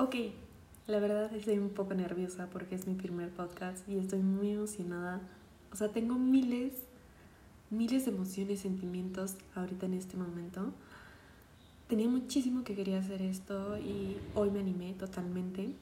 Ok, 0.00 0.14
la 0.86 1.00
verdad 1.00 1.34
estoy 1.34 1.58
un 1.58 1.70
poco 1.70 1.92
nerviosa 1.92 2.48
porque 2.52 2.76
es 2.76 2.86
mi 2.86 2.94
primer 2.94 3.30
podcast 3.30 3.86
y 3.88 3.98
estoy 3.98 4.20
muy 4.20 4.52
emocionada. 4.52 5.20
O 5.72 5.76
sea, 5.76 5.88
tengo 5.88 6.14
miles, 6.14 6.72
miles 7.70 8.04
de 8.04 8.12
emociones, 8.12 8.60
sentimientos 8.60 9.34
ahorita 9.56 9.86
en 9.86 9.94
este 9.94 10.16
momento. 10.16 10.72
Tenía 11.88 12.08
muchísimo 12.08 12.62
que 12.62 12.76
quería 12.76 13.00
hacer 13.00 13.22
esto 13.22 13.76
y 13.76 14.18
hoy 14.36 14.52
me 14.52 14.60
animé 14.60 14.92
totalmente. 14.92 15.74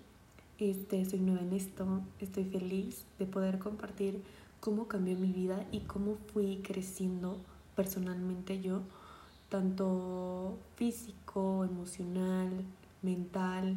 Este, 0.59 1.05
soy 1.05 1.21
nueva 1.21 1.43
en 1.43 1.53
esto, 1.53 2.01
estoy 2.19 2.47
feliz 2.47 3.05
de 3.19 3.27
poder 3.27 3.59
compartir 3.59 4.23
cómo 4.61 4.89
cambió 4.89 5.15
mi 5.19 5.31
vida 5.31 5.67
y 5.73 5.81
cómo 5.81 6.17
fui 6.33 6.63
creciendo 6.65 7.37
personalmente 7.75 8.63
yo, 8.63 8.81
tanto 9.51 10.57
físico, 10.77 11.67
emocional, 11.67 12.65
mental, 13.03 13.77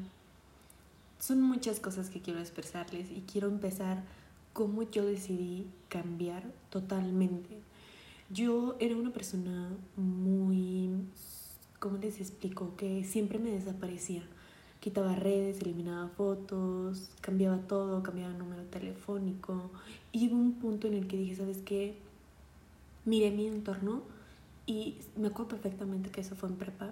son 1.19 1.41
muchas 1.41 1.79
cosas 1.79 2.09
que 2.09 2.21
quiero 2.21 2.39
expresarles 2.39 3.11
y 3.11 3.21
quiero 3.21 3.49
empezar 3.49 4.03
cómo 4.53 4.83
yo 4.83 5.05
decidí 5.05 5.67
cambiar 5.89 6.43
totalmente. 6.69 7.59
Yo 8.29 8.75
era 8.79 8.95
una 8.95 9.11
persona 9.11 9.69
muy, 9.95 10.89
¿cómo 11.79 11.97
les 11.97 12.19
explico? 12.19 12.75
Que 12.77 13.03
siempre 13.03 13.39
me 13.39 13.51
desaparecía. 13.51 14.23
Quitaba 14.79 15.15
redes, 15.15 15.61
eliminaba 15.61 16.07
fotos, 16.09 17.09
cambiaba 17.19 17.57
todo, 17.57 18.01
cambiaba 18.01 18.33
número 18.33 18.63
telefónico. 18.63 19.69
Y 20.11 20.19
llegó 20.19 20.35
un 20.35 20.53
punto 20.53 20.87
en 20.87 20.93
el 20.93 21.07
que 21.07 21.17
dije, 21.17 21.35
¿sabes 21.35 21.57
qué? 21.65 21.95
Miré 23.03 23.31
mi 23.31 23.47
entorno 23.47 24.03
y 24.65 24.95
me 25.17 25.27
acuerdo 25.27 25.49
perfectamente 25.49 26.11
que 26.11 26.21
eso 26.21 26.35
fue 26.35 26.49
en 26.49 26.55
prepa. 26.55 26.91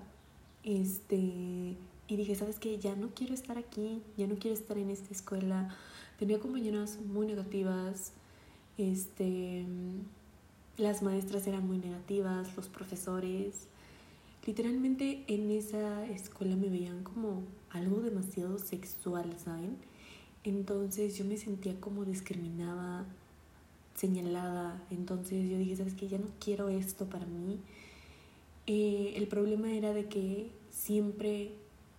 Este, 0.64 1.78
y 2.08 2.16
dije, 2.16 2.36
¿sabes 2.36 2.60
qué? 2.60 2.78
Ya 2.78 2.96
no 2.96 3.10
quiero 3.14 3.34
estar 3.34 3.58
aquí, 3.58 4.02
ya 4.18 4.28
no 4.28 4.36
quiero 4.36 4.56
estar 4.56 4.78
en 4.78 4.90
esta 4.90 5.14
escuela. 5.14 5.76
Tenía 6.18 6.40
compañeras 6.40 7.00
muy 7.02 7.28
negativas, 7.28 8.14
este, 8.78 9.66
las 10.78 11.02
maestras 11.02 11.46
eran 11.48 11.68
muy 11.68 11.80
negativas, 11.80 12.56
los 12.56 12.70
profesores. 12.70 13.68
Literalmente 14.46 15.26
en 15.28 15.52
esa 15.52 16.06
escuela 16.08 16.56
me 16.56 16.70
veían 16.70 17.04
como 17.04 17.44
algo 17.72 18.00
demasiado 18.00 18.58
sexual, 18.58 19.36
¿saben? 19.44 19.76
Entonces 20.44 21.18
yo 21.18 21.26
me 21.26 21.36
sentía 21.36 21.78
como 21.82 22.06
discriminada, 22.06 23.06
señalada. 23.96 24.82
Entonces 24.92 25.50
yo 25.50 25.58
dije, 25.58 25.76
¿sabes 25.76 25.94
qué? 25.96 26.08
Ya 26.08 26.20
no 26.20 26.28
quiero 26.40 26.70
esto 26.70 27.06
para 27.08 27.26
mí. 27.26 27.60
Eh, 28.66 29.14
el 29.16 29.28
problema 29.28 29.72
era 29.72 29.94
de 29.94 30.06
que 30.06 30.52
siempre 30.70 31.52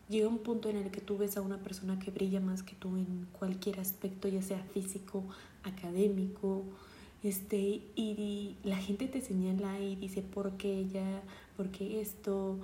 llega 0.09 0.28
un 0.28 0.39
punto 0.39 0.69
en 0.69 0.77
el 0.77 0.91
que 0.91 1.01
tú 1.01 1.19
ves 1.19 1.37
a 1.37 1.42
una 1.42 1.59
persona 1.59 1.98
que 1.98 2.11
brilla 2.11 2.41
más 2.41 2.62
que 2.62 2.75
tú 2.75 2.97
en 2.97 3.27
cualquier 3.33 3.81
aspecto, 3.81 4.28
ya 4.28 4.42
sea 4.42 4.62
físico, 4.73 5.25
académico, 5.62 6.64
este, 7.23 7.83
y 7.97 8.56
la 8.62 8.77
gente 8.77 9.09
te 9.09 9.20
señala 9.20 9.81
y 9.81 9.97
dice 9.97 10.23
por 10.23 10.56
qué 10.56 10.79
ella, 10.79 11.23
por 11.56 11.70
qué 11.70 12.01
esto. 12.01 12.59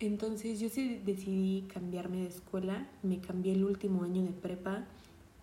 Entonces 0.00 0.58
yo 0.58 0.68
sí 0.68 1.00
decidí 1.04 1.62
cambiarme 1.72 2.18
de 2.18 2.26
escuela, 2.26 2.88
me 3.02 3.20
cambié 3.20 3.52
el 3.52 3.64
último 3.64 4.02
año 4.02 4.22
de 4.22 4.32
prepa 4.32 4.84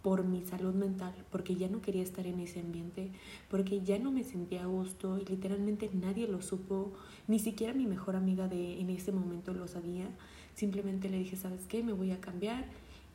por 0.02 0.24
mi 0.24 0.42
salud 0.44 0.74
mental, 0.74 1.14
porque 1.30 1.56
ya 1.56 1.68
no 1.68 1.82
quería 1.82 2.04
estar 2.04 2.26
en 2.26 2.40
ese 2.40 2.60
ambiente, 2.60 3.12
porque 3.50 3.82
ya 3.82 4.00
no 4.00 4.12
me 4.12 4.24
sentía 4.24 4.64
a 4.64 4.66
gusto 4.66 5.18
y 5.18 5.26
literalmente 5.26 5.90
nadie 5.94 6.28
lo 6.28 6.42
supo, 6.42 6.94
ni 7.28 7.40
siquiera 7.40 7.74
mi 7.74 7.86
mejor 7.86 8.16
amiga 8.16 8.48
de 8.48 8.80
en 8.80 8.90
ese 8.90 9.12
momento 9.12 9.54
lo 9.54 9.68
sabía. 9.68 10.10
Simplemente 10.60 11.08
le 11.08 11.20
dije, 11.20 11.38
¿sabes 11.38 11.62
qué? 11.70 11.84
Me 11.84 11.94
voy 11.94 12.12
a 12.12 12.20
cambiar. 12.20 12.66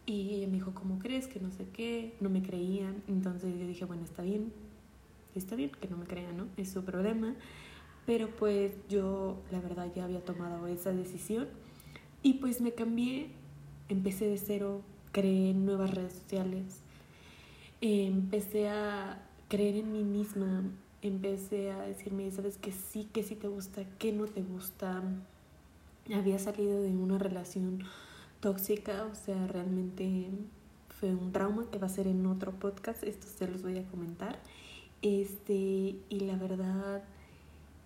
Y 0.06 0.46
me 0.46 0.54
dijo, 0.54 0.72
¿cómo 0.72 0.98
crees? 0.98 1.26
Que 1.26 1.40
no 1.40 1.50
sé 1.50 1.66
qué. 1.74 2.14
No 2.18 2.30
me 2.30 2.40
creían. 2.40 3.02
Entonces 3.06 3.54
yo 3.58 3.66
dije, 3.66 3.84
bueno, 3.84 4.02
está 4.02 4.22
bien. 4.22 4.50
Está 5.34 5.54
bien 5.54 5.70
que 5.78 5.86
no 5.88 5.98
me 5.98 6.06
crean, 6.06 6.38
¿no? 6.38 6.46
Es 6.56 6.70
su 6.70 6.84
problema. 6.84 7.34
Pero 8.06 8.28
pues 8.34 8.72
yo, 8.88 9.42
la 9.52 9.60
verdad, 9.60 9.92
ya 9.94 10.04
había 10.04 10.24
tomado 10.24 10.66
esa 10.68 10.94
decisión. 10.94 11.46
Y 12.22 12.34
pues 12.34 12.62
me 12.62 12.72
cambié. 12.72 13.28
Empecé 13.90 14.26
de 14.26 14.38
cero. 14.38 14.80
Creé 15.12 15.52
nuevas 15.52 15.90
redes 15.90 16.14
sociales. 16.14 16.80
Empecé 17.82 18.70
a 18.70 19.22
creer 19.50 19.76
en 19.76 19.92
mí 19.92 20.02
misma. 20.02 20.62
Empecé 21.02 21.72
a 21.72 21.82
decirme, 21.82 22.30
¿sabes 22.30 22.56
que 22.56 22.72
sí, 22.72 23.06
que 23.12 23.22
sí 23.22 23.34
te 23.34 23.48
gusta, 23.48 23.84
que 23.98 24.12
no 24.12 24.24
te 24.24 24.40
gusta? 24.40 25.02
Había 26.12 26.38
salido 26.38 26.82
de 26.82 26.90
una 26.90 27.18
relación 27.18 27.80
tóxica, 28.40 29.06
o 29.10 29.14
sea, 29.14 29.46
realmente 29.46 30.28
fue 31.00 31.14
un 31.14 31.32
trauma 31.32 31.66
que 31.70 31.78
va 31.78 31.86
a 31.86 31.90
ser 31.90 32.06
en 32.06 32.26
otro 32.26 32.52
podcast, 32.52 33.02
esto 33.04 33.26
se 33.26 33.48
los 33.48 33.62
voy 33.62 33.78
a 33.78 33.84
comentar. 33.84 34.38
Este, 35.02 35.96
y 36.08 36.20
la 36.20 36.36
verdad 36.36 37.02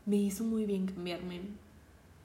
me 0.07 0.17
hizo 0.17 0.45
muy 0.45 0.65
bien 0.65 0.87
cambiarme. 0.87 1.41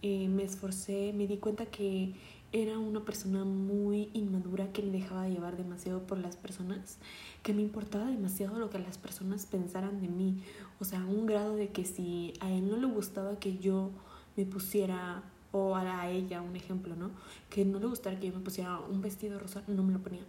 Eh, 0.01 0.27
me 0.27 0.43
esforcé, 0.43 1.13
me 1.13 1.27
di 1.27 1.37
cuenta 1.37 1.65
que 1.65 2.13
era 2.51 2.77
una 2.77 3.03
persona 3.03 3.45
muy 3.45 4.09
inmadura 4.13 4.71
que 4.71 4.83
me 4.83 4.91
dejaba 4.91 5.27
llevar 5.27 5.57
demasiado 5.57 6.05
por 6.05 6.19
las 6.19 6.35
personas, 6.35 6.99
que 7.41 7.53
me 7.53 7.63
importaba 7.63 8.05
demasiado 8.05 8.59
lo 8.59 8.69
que 8.69 8.77
las 8.77 8.99
personas 8.99 9.47
pensaran 9.47 10.01
de 10.01 10.07
mí, 10.07 10.43
o 10.79 10.85
sea, 10.85 11.03
un 11.05 11.25
grado 11.25 11.55
de 11.55 11.69
que 11.69 11.83
si 11.83 12.33
a 12.41 12.51
él 12.51 12.69
no 12.69 12.77
le 12.77 12.85
gustaba 12.85 13.39
que 13.39 13.57
yo 13.57 13.89
me 14.37 14.45
pusiera 14.45 15.23
o 15.53 15.75
a 15.75 16.09
ella, 16.09 16.41
un 16.41 16.55
ejemplo, 16.55 16.95
¿no? 16.95 17.11
Que 17.49 17.63
no 17.63 17.79
le 17.79 17.85
gustara 17.85 18.19
que 18.19 18.27
yo 18.27 18.33
me 18.33 18.39
pusiera 18.39 18.79
un 18.79 19.01
vestido 19.01 19.39
rosa, 19.39 19.63
no 19.67 19.83
me 19.83 19.93
lo 19.93 19.99
ponía. 19.99 20.23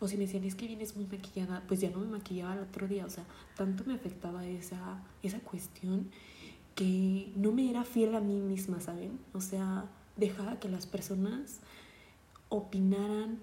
O 0.00 0.06
si 0.06 0.18
me 0.18 0.26
decían, 0.26 0.44
es 0.44 0.54
que 0.54 0.66
vienes 0.66 0.94
muy 0.96 1.06
maquillada, 1.06 1.62
pues 1.66 1.80
ya 1.80 1.90
no 1.90 1.98
me 1.98 2.06
maquillaba 2.06 2.52
el 2.52 2.60
otro 2.60 2.86
día. 2.86 3.06
O 3.06 3.10
sea, 3.10 3.24
tanto 3.56 3.84
me 3.86 3.94
afectaba 3.94 4.46
esa, 4.46 5.02
esa 5.22 5.40
cuestión 5.40 6.10
que 6.74 7.32
no 7.36 7.52
me 7.52 7.70
era 7.70 7.84
fiel 7.84 8.14
a 8.14 8.20
mí 8.20 8.38
misma, 8.38 8.80
¿saben? 8.80 9.18
O 9.32 9.40
sea, 9.40 9.86
dejaba 10.16 10.60
que 10.60 10.68
las 10.68 10.86
personas 10.86 11.60
opinaran 12.50 13.38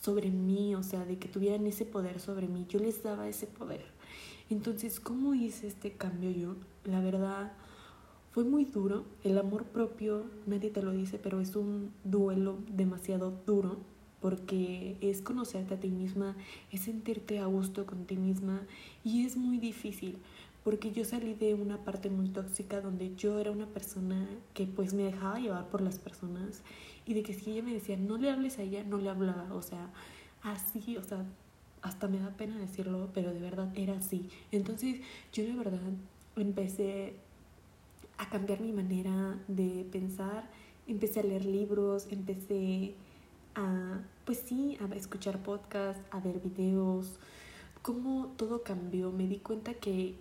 sobre 0.00 0.30
mí, 0.30 0.74
o 0.74 0.82
sea, 0.82 1.04
de 1.04 1.18
que 1.18 1.28
tuvieran 1.28 1.66
ese 1.66 1.84
poder 1.84 2.20
sobre 2.20 2.48
mí. 2.48 2.64
Yo 2.70 2.78
les 2.78 3.02
daba 3.02 3.28
ese 3.28 3.46
poder. 3.46 3.84
Entonces, 4.48 4.98
¿cómo 4.98 5.34
hice 5.34 5.66
este 5.66 5.92
cambio 5.92 6.30
yo? 6.30 6.56
La 6.84 7.00
verdad 7.00 7.52
fue 8.34 8.42
muy 8.42 8.64
duro, 8.64 9.04
el 9.22 9.38
amor 9.38 9.62
propio, 9.62 10.24
nadie 10.44 10.68
te 10.68 10.82
lo 10.82 10.90
dice, 10.90 11.20
pero 11.22 11.40
es 11.40 11.54
un 11.54 11.92
duelo 12.02 12.58
demasiado 12.68 13.32
duro 13.46 13.76
porque 14.20 14.96
es 15.00 15.22
conocerte 15.22 15.74
a 15.74 15.78
ti 15.78 15.88
misma, 15.88 16.34
es 16.72 16.80
sentirte 16.80 17.38
a 17.38 17.46
gusto 17.46 17.86
con 17.86 18.06
ti 18.06 18.16
misma 18.16 18.62
y 19.04 19.24
es 19.24 19.36
muy 19.36 19.58
difícil 19.58 20.18
porque 20.64 20.90
yo 20.90 21.04
salí 21.04 21.34
de 21.34 21.54
una 21.54 21.84
parte 21.84 22.10
muy 22.10 22.28
tóxica 22.28 22.80
donde 22.80 23.14
yo 23.14 23.38
era 23.38 23.52
una 23.52 23.66
persona 23.66 24.26
que 24.52 24.66
pues 24.66 24.94
me 24.94 25.04
dejaba 25.04 25.38
llevar 25.38 25.68
por 25.68 25.80
las 25.80 26.00
personas 26.00 26.64
y 27.06 27.14
de 27.14 27.22
que 27.22 27.34
si 27.34 27.52
ella 27.52 27.62
me 27.62 27.72
decía 27.72 27.96
no 27.96 28.16
le 28.16 28.30
hables 28.30 28.58
a 28.58 28.62
ella, 28.62 28.82
no 28.82 28.98
le 28.98 29.10
hablaba, 29.10 29.54
o 29.54 29.62
sea, 29.62 29.92
así, 30.42 30.96
o 30.96 31.04
sea, 31.04 31.24
hasta 31.82 32.08
me 32.08 32.18
da 32.18 32.30
pena 32.30 32.58
decirlo, 32.58 33.10
pero 33.14 33.32
de 33.32 33.38
verdad 33.38 33.70
era 33.76 33.96
así. 33.96 34.28
Entonces 34.50 35.02
yo 35.32 35.44
de 35.44 35.54
verdad 35.54 35.78
empecé 36.34 37.14
a 38.18 38.28
cambiar 38.28 38.60
mi 38.60 38.72
manera 38.72 39.38
de 39.48 39.86
pensar. 39.90 40.48
Empecé 40.86 41.20
a 41.20 41.22
leer 41.24 41.44
libros, 41.44 42.06
empecé 42.10 42.94
a, 43.54 44.00
pues 44.24 44.42
sí, 44.46 44.76
a 44.80 44.94
escuchar 44.94 45.42
podcasts, 45.42 46.02
a 46.10 46.20
ver 46.20 46.40
videos. 46.40 47.18
Cómo 47.82 48.32
todo 48.36 48.62
cambió. 48.62 49.12
Me 49.12 49.26
di 49.26 49.38
cuenta 49.38 49.74
que 49.74 50.14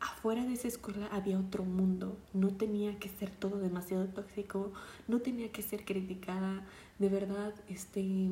afuera 0.00 0.44
de 0.44 0.54
esa 0.54 0.68
escuela 0.68 1.06
había 1.12 1.38
otro 1.38 1.64
mundo. 1.64 2.16
No 2.32 2.48
tenía 2.48 2.98
que 2.98 3.08
ser 3.08 3.30
todo 3.30 3.58
demasiado 3.58 4.06
tóxico, 4.06 4.72
no 5.08 5.20
tenía 5.20 5.50
que 5.52 5.62
ser 5.62 5.84
criticada. 5.84 6.64
De 6.98 7.08
verdad, 7.08 7.54
este, 7.68 8.28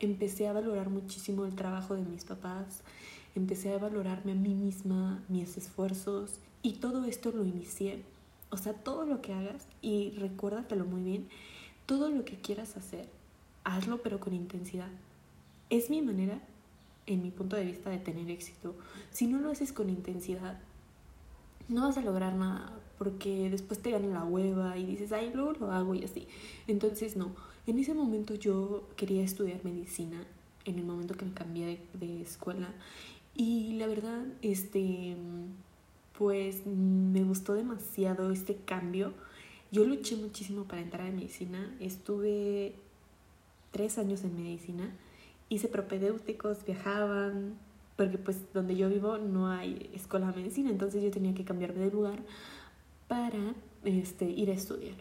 empecé 0.00 0.48
a 0.48 0.52
valorar 0.52 0.90
muchísimo 0.90 1.44
el 1.44 1.54
trabajo 1.54 1.94
de 1.94 2.02
mis 2.02 2.24
papás. 2.24 2.82
Empecé 3.34 3.74
a 3.74 3.78
valorarme 3.78 4.32
a 4.32 4.34
mí 4.34 4.54
misma, 4.54 5.22
mis 5.28 5.58
esfuerzos 5.58 6.40
y 6.62 6.74
todo 6.74 7.04
esto 7.04 7.32
lo 7.32 7.44
inicié 7.44 8.02
o 8.50 8.56
sea, 8.56 8.72
todo 8.72 9.04
lo 9.04 9.22
que 9.22 9.32
hagas, 9.32 9.66
y 9.82 10.10
recuérdatelo 10.18 10.84
muy 10.84 11.02
bien, 11.02 11.28
todo 11.86 12.10
lo 12.10 12.24
que 12.24 12.36
quieras 12.36 12.76
hacer, 12.76 13.08
hazlo 13.64 14.02
pero 14.02 14.20
con 14.20 14.34
intensidad. 14.34 14.88
Es 15.70 15.90
mi 15.90 16.02
manera, 16.02 16.40
en 17.06 17.22
mi 17.22 17.30
punto 17.30 17.56
de 17.56 17.64
vista, 17.64 17.90
de 17.90 17.98
tener 17.98 18.30
éxito. 18.30 18.74
Si 19.10 19.26
no 19.26 19.38
lo 19.38 19.50
haces 19.50 19.72
con 19.72 19.90
intensidad, 19.90 20.58
no 21.68 21.82
vas 21.82 21.98
a 21.98 22.02
lograr 22.02 22.34
nada 22.34 22.72
porque 22.98 23.50
después 23.50 23.80
te 23.80 23.90
gana 23.90 24.06
la 24.06 24.24
hueva 24.24 24.78
y 24.78 24.86
dices, 24.86 25.12
ay, 25.12 25.30
luego 25.34 25.52
lo 25.52 25.72
hago 25.72 25.94
y 25.94 26.04
así. 26.04 26.26
Entonces, 26.66 27.16
no. 27.16 27.34
En 27.66 27.78
ese 27.78 27.94
momento 27.94 28.34
yo 28.34 28.88
quería 28.96 29.22
estudiar 29.22 29.64
medicina, 29.64 30.24
en 30.64 30.78
el 30.78 30.84
momento 30.84 31.14
que 31.14 31.24
me 31.24 31.34
cambié 31.34 31.66
de, 31.66 32.06
de 32.06 32.22
escuela. 32.22 32.68
Y 33.34 33.74
la 33.74 33.86
verdad, 33.86 34.24
este 34.42 35.16
pues 36.18 36.66
me 36.66 37.22
gustó 37.22 37.54
demasiado 37.54 38.30
este 38.30 38.56
cambio. 38.56 39.12
Yo 39.70 39.84
luché 39.84 40.16
muchísimo 40.16 40.64
para 40.64 40.82
entrar 40.82 41.08
a 41.08 41.10
medicina. 41.10 41.74
Estuve 41.80 42.74
tres 43.70 43.98
años 43.98 44.24
en 44.24 44.34
medicina, 44.36 44.90
hice 45.50 45.68
propedéuticos, 45.68 46.64
viajaban, 46.64 47.58
porque 47.96 48.16
pues 48.16 48.38
donde 48.54 48.76
yo 48.76 48.88
vivo 48.88 49.18
no 49.18 49.48
hay 49.50 49.90
escuela 49.94 50.32
de 50.32 50.38
medicina, 50.38 50.70
entonces 50.70 51.02
yo 51.02 51.10
tenía 51.10 51.34
que 51.34 51.44
cambiarme 51.44 51.80
de 51.80 51.90
lugar 51.90 52.20
para 53.08 53.54
este, 53.84 54.24
ir 54.24 54.50
a 54.50 54.54
estudiar. 54.54 54.96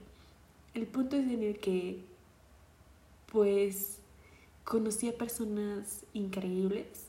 El 0.74 0.88
punto 0.88 1.16
es 1.16 1.26
en 1.32 1.44
el 1.44 1.58
que 1.58 2.04
pues 3.32 4.00
conocí 4.66 5.08
a 5.08 5.18
personas 5.18 6.04
increíbles 6.14 7.08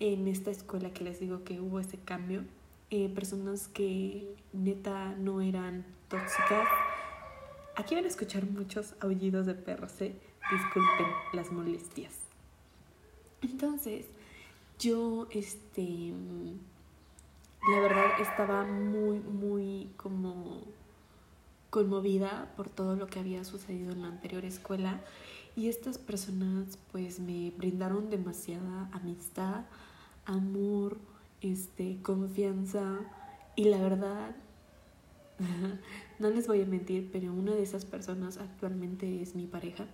en 0.00 0.28
esta 0.28 0.50
escuela 0.50 0.90
que 0.90 1.04
les 1.04 1.20
digo 1.20 1.44
que 1.44 1.60
hubo 1.60 1.80
ese 1.80 1.98
cambio, 1.98 2.42
eh, 2.90 3.08
personas 3.08 3.68
que 3.68 4.34
neta 4.52 5.14
no 5.16 5.40
eran 5.40 5.84
tóxicas. 6.08 6.68
Aquí 7.76 7.94
van 7.94 8.04
a 8.04 8.08
escuchar 8.08 8.44
muchos 8.46 8.94
aullidos 9.00 9.46
de 9.46 9.54
perros, 9.54 10.00
¿eh? 10.00 10.14
disculpen 10.50 11.06
las 11.32 11.52
molestias. 11.52 12.12
Entonces, 13.42 14.06
yo, 14.78 15.28
este, 15.30 16.12
la 17.72 17.80
verdad 17.80 18.20
estaba 18.20 18.64
muy, 18.64 19.20
muy 19.20 19.90
como 19.96 20.62
conmovida 21.70 22.52
por 22.56 22.68
todo 22.68 22.96
lo 22.96 23.06
que 23.06 23.20
había 23.20 23.44
sucedido 23.44 23.92
en 23.92 24.02
la 24.02 24.08
anterior 24.08 24.44
escuela 24.44 25.00
y 25.56 25.68
estas 25.68 25.98
personas 25.98 26.78
pues 26.90 27.20
me 27.20 27.52
brindaron 27.56 28.10
demasiada 28.10 28.88
amistad, 28.92 29.64
amor, 30.24 30.98
este, 31.42 31.98
confianza 32.02 32.98
y 33.56 33.64
la 33.64 33.78
verdad 33.78 34.36
no 36.18 36.30
les 36.30 36.46
voy 36.46 36.62
a 36.62 36.66
mentir, 36.66 37.08
pero 37.12 37.32
una 37.32 37.54
de 37.54 37.62
esas 37.62 37.84
personas 37.84 38.38
actualmente 38.38 39.22
es 39.22 39.34
mi 39.34 39.46
pareja 39.46 39.86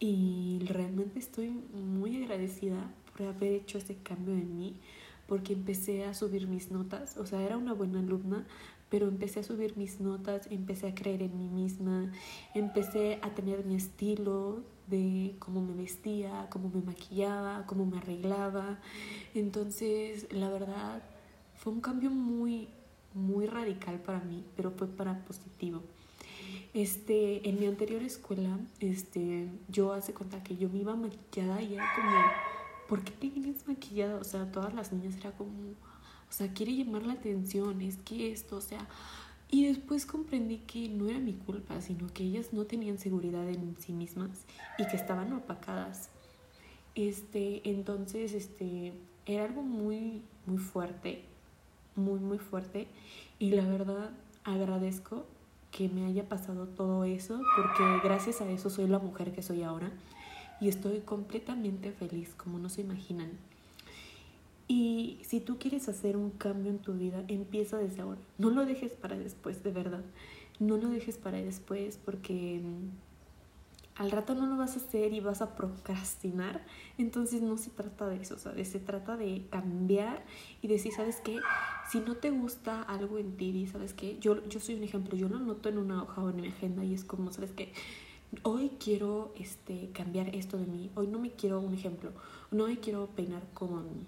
y 0.00 0.60
realmente 0.66 1.18
estoy 1.18 1.50
muy 1.50 2.16
agradecida 2.16 2.90
por 3.12 3.26
haber 3.26 3.52
hecho 3.52 3.78
ese 3.78 3.96
cambio 3.96 4.34
en 4.34 4.56
mí, 4.56 4.76
porque 5.28 5.52
empecé 5.52 6.04
a 6.04 6.14
subir 6.14 6.48
mis 6.48 6.70
notas, 6.70 7.16
o 7.16 7.26
sea, 7.26 7.40
era 7.42 7.56
una 7.56 7.72
buena 7.72 8.00
alumna, 8.00 8.44
pero 8.90 9.06
empecé 9.06 9.40
a 9.40 9.42
subir 9.44 9.76
mis 9.76 10.00
notas, 10.00 10.48
empecé 10.50 10.88
a 10.88 10.94
creer 10.94 11.22
en 11.22 11.38
mí 11.38 11.48
misma, 11.48 12.10
empecé 12.54 13.20
a 13.22 13.30
tener 13.34 13.64
mi 13.64 13.76
estilo 13.76 14.64
de 14.86 15.36
cómo 15.38 15.60
me 15.60 15.74
vestía, 15.74 16.46
cómo 16.50 16.70
me 16.72 16.82
maquillaba, 16.82 17.64
cómo 17.66 17.86
me 17.86 17.98
arreglaba. 17.98 18.78
Entonces, 19.34 20.26
la 20.30 20.48
verdad, 20.50 21.02
fue 21.56 21.72
un 21.72 21.80
cambio 21.80 22.10
muy, 22.10 22.68
muy 23.14 23.46
radical 23.46 24.00
para 24.00 24.20
mí, 24.20 24.44
pero 24.56 24.70
fue 24.70 24.86
para 24.86 25.24
positivo. 25.24 25.82
Este, 26.74 27.48
en 27.48 27.60
mi 27.60 27.66
anterior 27.66 28.02
escuela, 28.02 28.58
este, 28.80 29.48
yo 29.68 29.92
hace 29.92 30.14
cuenta 30.14 30.42
que 30.42 30.56
yo 30.56 30.68
me 30.68 30.78
iba 30.78 30.96
maquillada 30.96 31.60
y 31.62 31.74
era 31.74 31.84
como 31.94 32.10
¿por 32.92 33.02
qué 33.04 33.12
te 33.12 33.32
maquillada? 33.66 34.16
O 34.16 34.24
sea, 34.24 34.52
todas 34.52 34.74
las 34.74 34.92
niñas 34.92 35.16
era 35.16 35.32
como, 35.32 35.50
o 35.50 36.32
sea, 36.32 36.52
quiere 36.52 36.74
llamar 36.74 37.06
la 37.06 37.14
atención, 37.14 37.80
es 37.80 37.96
que 37.98 38.32
esto, 38.32 38.56
o 38.56 38.60
sea, 38.60 38.86
y 39.52 39.66
después 39.66 40.06
comprendí 40.06 40.60
que 40.60 40.88
no 40.88 41.10
era 41.10 41.18
mi 41.18 41.34
culpa, 41.34 41.78
sino 41.82 42.06
que 42.06 42.24
ellas 42.24 42.54
no 42.54 42.64
tenían 42.64 42.96
seguridad 42.96 43.46
en 43.46 43.76
sí 43.78 43.92
mismas 43.92 44.46
y 44.78 44.86
que 44.86 44.96
estaban 44.96 45.30
opacadas. 45.34 46.08
Este, 46.94 47.60
entonces, 47.68 48.32
este, 48.32 48.94
era 49.26 49.44
algo 49.44 49.60
muy, 49.60 50.22
muy 50.46 50.56
fuerte, 50.56 51.26
muy, 51.94 52.18
muy 52.18 52.38
fuerte. 52.38 52.86
Y 53.38 53.50
la 53.50 53.68
verdad, 53.68 54.12
agradezco 54.42 55.26
que 55.70 55.90
me 55.90 56.06
haya 56.06 56.26
pasado 56.30 56.66
todo 56.66 57.04
eso, 57.04 57.38
porque 57.54 57.84
gracias 58.02 58.40
a 58.40 58.50
eso 58.50 58.70
soy 58.70 58.86
la 58.86 59.00
mujer 59.00 59.32
que 59.32 59.42
soy 59.42 59.64
ahora 59.64 59.92
y 60.62 60.68
estoy 60.70 61.00
completamente 61.00 61.92
feliz, 61.92 62.34
como 62.38 62.58
no 62.58 62.70
se 62.70 62.80
imaginan. 62.80 63.32
Y 64.74 65.18
si 65.20 65.38
tú 65.38 65.58
quieres 65.58 65.86
hacer 65.90 66.16
un 66.16 66.30
cambio 66.30 66.70
en 66.70 66.78
tu 66.78 66.94
vida, 66.94 67.22
empieza 67.28 67.76
desde 67.76 68.00
ahora. 68.00 68.22
No 68.38 68.48
lo 68.48 68.64
dejes 68.64 68.92
para 68.92 69.18
después, 69.18 69.62
de 69.62 69.70
verdad. 69.70 70.02
No 70.60 70.78
lo 70.78 70.88
dejes 70.88 71.18
para 71.18 71.36
después 71.36 72.00
porque 72.02 72.62
mm, 72.64 74.00
al 74.00 74.10
rato 74.10 74.34
no 74.34 74.46
lo 74.46 74.56
vas 74.56 74.72
a 74.72 74.80
hacer 74.80 75.12
y 75.12 75.20
vas 75.20 75.42
a 75.42 75.56
procrastinar. 75.56 76.64
Entonces 76.96 77.42
no 77.42 77.58
se 77.58 77.68
trata 77.68 78.08
de 78.08 78.16
eso, 78.16 78.38
¿sabes? 78.38 78.68
Se 78.68 78.78
trata 78.78 79.18
de 79.18 79.44
cambiar 79.50 80.24
y 80.62 80.68
decir, 80.68 80.90
¿sabes 80.94 81.20
qué? 81.20 81.38
Si 81.90 82.00
no 82.00 82.14
te 82.14 82.30
gusta 82.30 82.80
algo 82.80 83.18
en 83.18 83.36
ti, 83.36 83.66
¿sabes 83.66 83.92
qué? 83.92 84.18
Yo, 84.20 84.42
yo 84.48 84.58
soy 84.58 84.76
un 84.76 84.84
ejemplo, 84.84 85.18
yo 85.18 85.28
lo 85.28 85.38
noto 85.38 85.68
en 85.68 85.76
una 85.76 86.02
hoja 86.02 86.22
o 86.22 86.30
en 86.30 86.40
mi 86.40 86.48
agenda 86.48 86.82
y 86.82 86.94
es 86.94 87.04
como, 87.04 87.30
¿sabes 87.30 87.52
qué? 87.52 87.74
hoy 88.44 88.70
quiero 88.82 89.34
este, 89.38 89.90
cambiar 89.92 90.34
esto 90.34 90.56
de 90.56 90.64
mí, 90.64 90.90
hoy 90.94 91.06
no 91.06 91.18
me 91.18 91.32
quiero, 91.32 91.60
un 91.60 91.74
ejemplo, 91.74 92.12
no 92.50 92.66
me 92.66 92.78
quiero 92.80 93.08
peinar 93.08 93.42
con, 93.52 94.06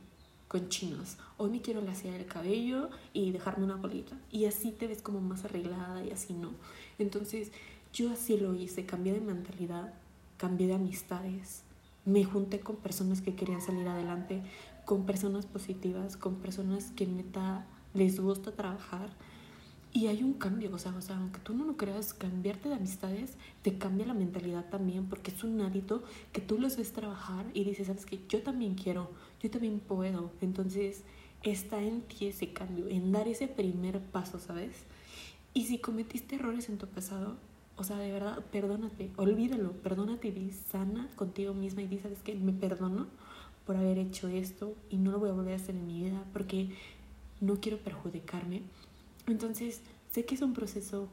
con 0.55 0.69
chinos, 0.69 1.17
hoy 1.37 1.51
me 1.51 1.61
quiero 1.61 1.81
lasear 1.81 2.15
el 2.15 2.27
cabello 2.27 2.89
y 3.13 3.33
dejarme 3.33 3.65
una 3.65 3.75
bolita. 3.75 4.17
Y 4.31 4.45
así 4.45 4.71
te 4.71 4.87
ves 4.87 5.03
como 5.03 5.21
más 5.21 5.45
arreglada 5.45 6.05
y 6.05 6.13
así 6.13 6.33
no. 6.33 6.53
Entonces 7.01 7.51
yo 7.93 8.13
así 8.13 8.37
lo 8.37 8.55
hice, 8.55 8.87
cambié 8.87 9.15
de 9.15 9.21
mentalidad, 9.21 9.93
cambié 10.37 10.69
de 10.69 10.75
amistades, 10.75 11.65
me 12.05 12.23
junté 12.23 12.61
con 12.61 12.77
personas 12.77 13.21
que 13.21 13.35
querían 13.35 13.63
salir 13.63 13.89
adelante, 13.89 14.45
con 14.85 15.07
personas 15.07 15.45
positivas, 15.45 16.17
con 16.17 16.37
personas 16.37 16.93
que 16.93 17.09
neta 17.09 17.67
les 17.93 18.21
gusta 18.21 18.53
trabajar 18.53 19.11
y 19.97 20.09
hay 20.09 20.25
un 20.25 20.33
cambio, 20.33 20.75
o 20.75 20.79
sea, 20.79 20.93
o 20.97 21.01
sea, 21.01 21.17
aunque 21.17 21.39
tú 21.39 21.55
no 21.55 21.65
lo 21.65 21.77
creas, 21.77 22.15
cambiarte 22.15 22.69
de 22.69 22.75
amistades 22.75 23.37
te 23.63 23.79
cambia 23.79 24.05
la 24.05 24.13
mentalidad 24.13 24.69
también, 24.69 25.07
porque 25.07 25.31
es 25.31 25.45
un 25.45 25.61
hábito 25.61 26.03
que 26.33 26.41
tú 26.41 26.59
los 26.59 26.77
ves 26.77 26.93
trabajar 26.93 27.47
y 27.55 27.63
dices, 27.63 27.87
sabes 27.87 28.05
que 28.05 28.19
yo 28.29 28.43
también 28.43 28.75
quiero, 28.75 29.13
yo 29.41 29.51
también 29.51 29.79
puedo. 29.79 30.33
Entonces, 30.41 31.05
está 31.45 31.81
en 31.81 32.03
ti 32.03 32.27
ese 32.27 32.53
cambio, 32.53 32.89
en 32.89 33.13
dar 33.13 33.29
ese 33.29 33.47
primer 33.47 34.01
paso, 34.01 34.41
¿sabes? 34.41 34.75
Y 35.55 35.67
si 35.67 35.79
cometiste 35.79 36.35
errores 36.35 36.69
en 36.69 36.79
tu 36.79 36.89
pasado, 36.89 37.37
o 37.77 37.85
sea, 37.85 37.97
de 37.99 38.11
verdad, 38.11 38.45
perdónate, 38.51 39.13
olvídalo, 39.17 39.75
perdónate 39.75 40.27
y 40.27 40.33
di 40.33 40.51
sana 40.51 41.09
contigo 41.15 41.55
misma 41.55 41.83
y 41.83 41.87
di, 41.87 42.01
¿sabes 42.01 42.19
que 42.19 42.35
Me 42.35 42.53
perdono 42.53 43.07
por 43.65 43.77
haber 43.77 43.99
hecho 43.99 44.27
esto 44.27 44.75
y 44.91 44.97
no 44.97 45.13
lo 45.13 45.21
voy 45.21 45.31
a 45.31 45.35
volver 45.35 45.53
a 45.53 45.57
hacer 45.57 45.77
en 45.77 45.87
mi 45.87 46.03
vida 46.03 46.25
porque 46.33 46.71
no 47.41 47.61
quiero 47.61 47.79
perjudicarme 47.79 48.63
entonces, 49.27 49.81
sé 50.13 50.25
que 50.25 50.35
es 50.35 50.43
un 50.43 50.53
proceso 50.53 51.09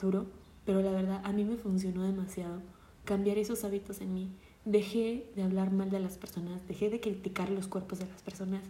duro, 0.00 0.26
pero 0.64 0.82
la 0.82 0.90
verdad 0.90 1.20
a 1.24 1.32
mí 1.32 1.44
me 1.44 1.56
funcionó 1.56 2.02
demasiado 2.02 2.60
cambiar 3.04 3.38
esos 3.38 3.64
hábitos 3.64 4.00
en 4.00 4.14
mí. 4.14 4.28
Dejé 4.64 5.30
de 5.36 5.44
hablar 5.44 5.72
mal 5.72 5.90
de 5.90 6.00
las 6.00 6.18
personas, 6.18 6.66
dejé 6.66 6.90
de 6.90 7.00
criticar 7.00 7.50
los 7.50 7.68
cuerpos 7.68 8.00
de 8.00 8.06
las 8.06 8.20
personas, 8.22 8.62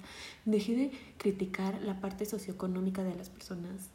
dejé 0.44 0.76
de 0.76 0.90
criticar 1.16 1.80
la 1.82 2.00
parte 2.00 2.26
socioeconómica 2.26 3.02
de 3.02 3.14
las 3.16 3.30
personas, 3.30 3.88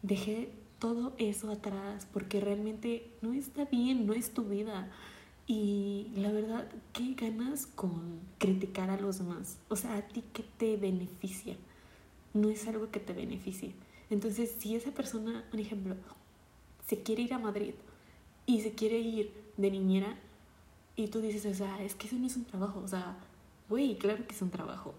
dejé 0.00 0.48
todo 0.78 1.12
eso 1.18 1.50
atrás 1.50 2.08
porque 2.12 2.40
realmente 2.40 3.06
no 3.20 3.34
está 3.34 3.66
bien, 3.66 4.06
no 4.06 4.14
es 4.14 4.32
tu 4.32 4.44
vida. 4.44 4.90
Y 5.46 6.08
la 6.16 6.32
verdad, 6.32 6.66
¿qué 6.92 7.14
ganas 7.14 7.66
con 7.66 8.20
criticar 8.38 8.88
a 8.90 8.98
los 8.98 9.18
demás? 9.18 9.58
O 9.68 9.76
sea, 9.76 9.96
¿a 9.96 10.02
ti 10.02 10.24
qué 10.32 10.44
te 10.56 10.76
beneficia? 10.78 11.56
No 12.32 12.48
es 12.48 12.66
algo 12.66 12.90
que 12.90 13.00
te 13.00 13.12
beneficie. 13.12 13.74
Entonces, 14.12 14.54
si 14.58 14.76
esa 14.76 14.90
persona, 14.90 15.42
por 15.50 15.58
ejemplo, 15.58 15.96
se 16.86 17.02
quiere 17.02 17.22
ir 17.22 17.32
a 17.32 17.38
Madrid 17.38 17.72
y 18.44 18.60
se 18.60 18.72
quiere 18.72 18.98
ir 18.98 19.32
de 19.56 19.70
niñera 19.70 20.18
y 20.96 21.08
tú 21.08 21.22
dices, 21.22 21.46
o 21.46 21.54
sea, 21.54 21.82
es 21.82 21.94
que 21.94 22.08
eso 22.08 22.16
no 22.16 22.26
es 22.26 22.36
un 22.36 22.44
trabajo, 22.44 22.80
o 22.80 22.88
sea, 22.88 23.16
güey, 23.70 23.96
claro 23.96 24.26
que 24.26 24.34
es 24.34 24.42
un 24.42 24.50
trabajo. 24.50 24.92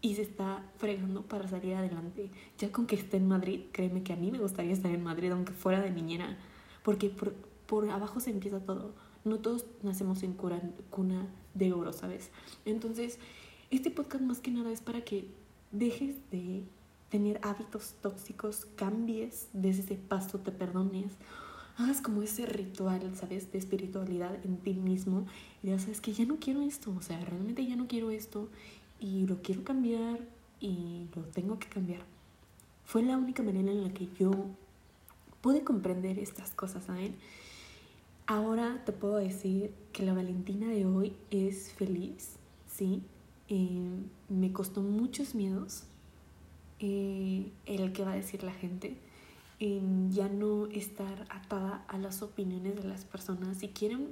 Y 0.00 0.14
se 0.14 0.22
está 0.22 0.64
fregando 0.78 1.20
para 1.20 1.46
salir 1.46 1.74
adelante. 1.74 2.30
Ya 2.58 2.72
con 2.72 2.86
que 2.86 2.96
esté 2.96 3.18
en 3.18 3.28
Madrid, 3.28 3.64
créeme 3.70 4.02
que 4.02 4.14
a 4.14 4.16
mí 4.16 4.30
me 4.30 4.38
gustaría 4.38 4.72
estar 4.72 4.90
en 4.90 5.02
Madrid, 5.02 5.30
aunque 5.30 5.52
fuera 5.52 5.82
de 5.82 5.90
niñera. 5.90 6.38
Porque 6.82 7.10
por, 7.10 7.34
por 7.66 7.90
abajo 7.90 8.18
se 8.18 8.30
empieza 8.30 8.60
todo. 8.60 8.94
No 9.24 9.40
todos 9.40 9.66
nacemos 9.82 10.22
en 10.22 10.32
cuna, 10.32 10.62
cuna 10.88 11.26
de 11.52 11.74
oro, 11.74 11.92
¿sabes? 11.92 12.30
Entonces, 12.64 13.18
este 13.70 13.90
podcast 13.90 14.24
más 14.24 14.40
que 14.40 14.50
nada 14.50 14.72
es 14.72 14.80
para 14.80 15.02
que 15.02 15.28
dejes 15.70 16.16
de 16.30 16.64
tener 17.14 17.38
hábitos 17.44 17.94
tóxicos, 18.02 18.66
cambies, 18.74 19.46
des 19.52 19.78
ese 19.78 19.94
paso, 19.94 20.40
te 20.40 20.50
perdones, 20.50 21.12
hagas 21.76 22.00
como 22.00 22.22
ese 22.22 22.44
ritual, 22.44 23.14
¿sabes? 23.14 23.52
De 23.52 23.58
espiritualidad 23.58 24.44
en 24.44 24.56
ti 24.56 24.74
mismo 24.74 25.24
y 25.62 25.68
ya 25.68 25.78
sabes 25.78 26.00
que 26.00 26.12
ya 26.12 26.24
no 26.24 26.38
quiero 26.40 26.62
esto, 26.62 26.92
o 26.92 27.00
sea, 27.02 27.24
realmente 27.24 27.64
ya 27.64 27.76
no 27.76 27.86
quiero 27.86 28.10
esto 28.10 28.48
y 28.98 29.28
lo 29.28 29.42
quiero 29.42 29.62
cambiar 29.62 30.26
y 30.58 31.06
lo 31.14 31.22
tengo 31.22 31.60
que 31.60 31.68
cambiar. 31.68 32.00
Fue 32.84 33.00
la 33.04 33.16
única 33.16 33.44
manera 33.44 33.70
en 33.70 33.84
la 33.84 33.94
que 33.94 34.08
yo 34.18 34.32
pude 35.40 35.62
comprender 35.62 36.18
estas 36.18 36.50
cosas, 36.50 36.82
¿saben? 36.82 37.14
Ahora 38.26 38.82
te 38.84 38.90
puedo 38.90 39.18
decir 39.18 39.72
que 39.92 40.02
la 40.02 40.14
Valentina 40.14 40.66
de 40.66 40.84
hoy 40.84 41.14
es 41.30 41.74
feliz, 41.74 42.38
¿sí? 42.68 43.02
Eh, 43.48 44.00
me 44.28 44.52
costó 44.52 44.82
muchos 44.82 45.36
miedos, 45.36 45.84
eh, 46.86 47.50
el 47.64 47.92
que 47.94 48.04
va 48.04 48.12
a 48.12 48.14
decir 48.14 48.42
la 48.42 48.52
gente, 48.52 48.98
en 49.58 50.12
ya 50.12 50.28
no 50.28 50.66
estar 50.66 51.26
atada 51.30 51.82
a 51.88 51.96
las 51.96 52.20
opiniones 52.20 52.76
de 52.76 52.84
las 52.84 53.06
personas. 53.06 53.56
Si 53.58 53.68
quieren, 53.68 54.08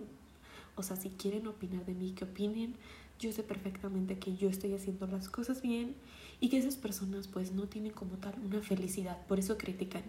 O 0.75 0.83
sea, 0.83 0.97
si 0.97 1.11
quieren 1.11 1.47
opinar 1.47 1.85
de 1.85 1.93
mí, 1.93 2.13
que 2.13 2.25
opinen. 2.25 2.77
Yo 3.19 3.31
sé 3.31 3.43
perfectamente 3.43 4.19
que 4.19 4.37
yo 4.37 4.49
estoy 4.49 4.73
haciendo 4.73 5.07
las 5.07 5.29
cosas 5.29 5.61
bien 5.61 5.95
y 6.41 6.49
que 6.49 6.57
esas 6.57 6.77
personas 6.77 7.29
pues 7.29 7.53
no 7.53 7.69
tienen 7.69 7.93
como 7.93 8.17
tal 8.17 8.35
una 8.43 8.63
felicidad, 8.63 9.19
por 9.27 9.39
eso 9.39 9.59
critican. 9.59 10.03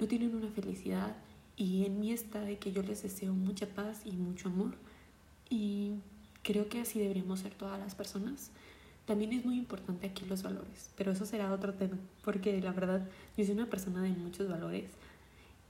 No 0.00 0.08
tienen 0.08 0.34
una 0.34 0.48
felicidad 0.48 1.16
y 1.56 1.86
en 1.86 2.00
mí 2.00 2.12
está 2.12 2.40
de 2.40 2.58
que 2.58 2.72
yo 2.72 2.82
les 2.82 3.04
deseo 3.04 3.32
mucha 3.32 3.68
paz 3.68 4.02
y 4.04 4.12
mucho 4.16 4.48
amor 4.48 4.74
y 5.48 5.92
creo 6.42 6.68
que 6.68 6.80
así 6.80 6.98
deberíamos 6.98 7.40
ser 7.40 7.54
todas 7.54 7.78
las 7.78 7.94
personas. 7.94 8.50
También 9.06 9.34
es 9.34 9.44
muy 9.44 9.58
importante 9.58 10.06
aquí 10.06 10.24
los 10.24 10.42
valores, 10.42 10.90
pero 10.96 11.12
eso 11.12 11.26
será 11.26 11.52
otro 11.52 11.74
tema, 11.74 11.98
porque 12.24 12.58
la 12.62 12.72
verdad 12.72 13.06
yo 13.36 13.44
soy 13.44 13.54
una 13.54 13.68
persona 13.68 14.02
de 14.02 14.10
muchos 14.10 14.48
valores 14.48 14.90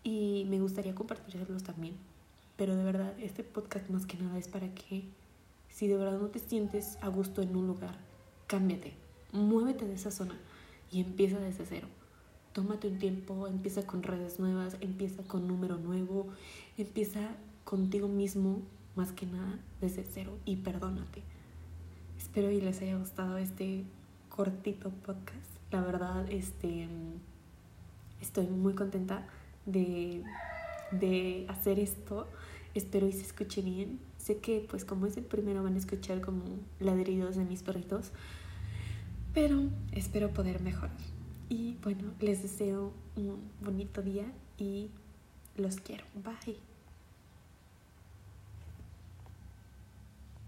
y 0.05 0.47
me 0.49 0.61
gustaría 0.61 0.95
compartirlos 0.95 1.65
también. 1.65 1.95
Pero 2.57 2.77
de 2.77 2.85
verdad, 2.85 3.13
este 3.19 3.43
podcast 3.43 3.91
más 3.91 4.07
que 4.07 4.19
nada 4.19 4.39
es 4.39 4.47
para 4.47 4.73
que 4.73 5.05
si 5.69 5.89
de 5.89 5.97
verdad 5.97 6.21
no 6.21 6.29
te 6.29 6.39
sientes 6.39 6.97
a 7.01 7.09
gusto 7.09 7.43
en 7.43 7.57
un 7.57 7.67
lugar, 7.67 7.97
cámbiate, 8.47 8.93
muévete 9.33 9.85
de 9.85 9.95
esa 9.95 10.13
zona 10.13 10.39
y 10.93 11.01
empieza 11.01 11.41
desde 11.41 11.67
cero. 11.67 11.89
Tómate 12.53 12.87
un 12.87 13.01
tiempo, 13.01 13.49
empieza 13.49 13.85
con 13.85 14.05
redes 14.05 14.39
nuevas, 14.39 14.77
empieza 14.81 15.25
con 15.25 15.49
número 15.49 15.77
nuevo, 15.77 16.29
empieza 16.79 17.35
contigo 17.65 18.07
mismo 18.07 18.63
más 18.95 19.11
que 19.11 19.27
nada 19.27 19.59
desde 19.81 20.05
cero 20.05 20.39
y 20.45 20.57
perdónate. 20.57 21.34
Espero 22.35 22.51
y 22.51 22.61
les 22.61 22.83
haya 22.83 22.97
gustado 22.97 23.39
este 23.39 23.85
cortito 24.29 24.91
podcast. 24.91 25.47
La 25.71 25.81
verdad, 25.83 26.29
este 26.33 26.89
estoy 28.21 28.49
muy 28.49 28.75
contenta 28.75 29.25
de, 29.67 30.25
de 30.91 31.47
hacer 31.49 31.79
esto. 31.79 32.27
Espero 32.75 33.07
y 33.07 33.13
se 33.13 33.21
escuche 33.21 33.63
bien. 33.63 34.01
Sé 34.19 34.39
que 34.39 34.67
pues 34.69 34.85
como 34.85 35.07
es 35.07 35.17
el 35.17 35.23
primero 35.23 35.63
van 35.63 35.75
a 35.75 35.79
escuchar 35.79 36.23
como 36.23 36.43
ladridos 36.81 37.37
de 37.37 37.45
mis 37.45 37.63
perritos. 37.63 38.11
Pero 39.33 39.69
espero 39.93 40.31
poder 40.31 40.61
mejorar. 40.61 40.91
Y 41.49 41.77
bueno, 41.85 42.15
les 42.19 42.43
deseo 42.43 42.93
un 43.15 43.49
bonito 43.61 44.03
día 44.03 44.27
y 44.59 44.91
los 45.57 45.77
quiero. 45.77 46.03
Bye. 46.17 46.74